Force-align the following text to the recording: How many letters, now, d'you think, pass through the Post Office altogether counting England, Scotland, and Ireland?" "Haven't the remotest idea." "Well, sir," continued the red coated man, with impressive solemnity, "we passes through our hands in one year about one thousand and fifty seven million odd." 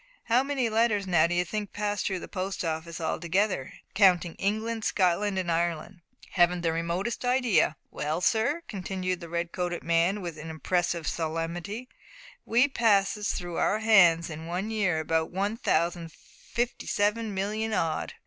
How 0.23 0.41
many 0.41 0.67
letters, 0.67 1.05
now, 1.05 1.27
d'you 1.27 1.45
think, 1.45 1.73
pass 1.73 2.01
through 2.01 2.17
the 2.21 2.27
Post 2.27 2.65
Office 2.65 2.99
altogether 2.99 3.71
counting 3.93 4.33
England, 4.37 4.83
Scotland, 4.83 5.37
and 5.37 5.51
Ireland?" 5.51 6.01
"Haven't 6.31 6.61
the 6.61 6.73
remotest 6.73 7.23
idea." 7.23 7.75
"Well, 7.91 8.19
sir," 8.19 8.63
continued 8.67 9.19
the 9.19 9.29
red 9.29 9.51
coated 9.51 9.83
man, 9.83 10.21
with 10.21 10.39
impressive 10.39 11.05
solemnity, 11.07 11.87
"we 12.45 12.67
passes 12.67 13.33
through 13.35 13.57
our 13.57 13.77
hands 13.77 14.31
in 14.31 14.47
one 14.47 14.71
year 14.71 14.99
about 15.01 15.29
one 15.29 15.55
thousand 15.55 16.01
and 16.01 16.11
fifty 16.11 16.87
seven 16.87 17.35
million 17.35 17.71
odd." 17.71 18.15